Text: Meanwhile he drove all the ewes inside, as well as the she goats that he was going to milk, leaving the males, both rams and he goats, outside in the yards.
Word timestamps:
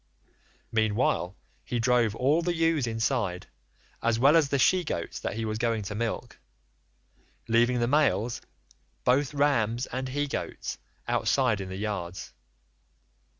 Meanwhile 0.71 1.37
he 1.63 1.79
drove 1.79 2.15
all 2.15 2.41
the 2.41 2.55
ewes 2.55 2.87
inside, 2.87 3.45
as 4.01 4.17
well 4.17 4.35
as 4.35 4.49
the 4.49 4.57
she 4.57 4.83
goats 4.83 5.19
that 5.19 5.35
he 5.35 5.45
was 5.45 5.59
going 5.59 5.83
to 5.83 5.93
milk, 5.93 6.39
leaving 7.47 7.79
the 7.79 7.87
males, 7.87 8.41
both 9.03 9.35
rams 9.35 9.85
and 9.85 10.09
he 10.09 10.25
goats, 10.27 10.79
outside 11.07 11.61
in 11.61 11.69
the 11.69 11.75
yards. 11.77 12.33